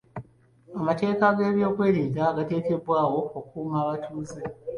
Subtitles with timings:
[0.79, 4.41] Amateeka g'ebyokwerinda gaateekebwawo okukuuma abatuuze.